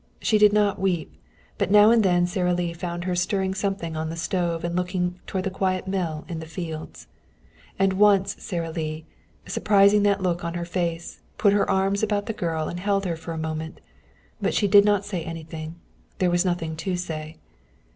She 0.19 0.39
did 0.39 0.51
not 0.51 0.79
weep, 0.81 1.13
but 1.59 1.69
now 1.69 1.91
and 1.91 2.01
then 2.01 2.25
Sara 2.25 2.55
Lee 2.55 2.73
found 2.73 3.03
her 3.03 3.13
stirring 3.15 3.53
something 3.53 3.95
on 3.95 4.09
the 4.09 4.15
stove 4.15 4.63
and 4.63 4.75
looking 4.75 5.19
toward 5.27 5.43
the 5.43 5.51
quiet 5.51 5.87
mill 5.87 6.25
in 6.27 6.39
the 6.39 6.47
fields. 6.47 7.05
And 7.77 7.93
once 7.93 8.35
Sara 8.39 8.71
Lee, 8.71 9.05
surprising 9.45 10.01
that 10.01 10.23
look 10.23 10.43
on 10.43 10.55
her 10.55 10.65
face, 10.65 11.21
put 11.37 11.53
her 11.53 11.69
arms 11.69 12.01
about 12.01 12.25
the 12.25 12.33
girl 12.33 12.67
and 12.67 12.79
held 12.79 13.05
her 13.05 13.15
for 13.15 13.31
a 13.33 13.37
moment. 13.37 13.79
But 14.41 14.55
she 14.55 14.67
did 14.67 14.85
not 14.85 15.05
say 15.05 15.23
anything. 15.23 15.75
There 16.17 16.31
was 16.31 16.43
nothing 16.45 16.75
to 16.77 16.95
say. 16.95 17.37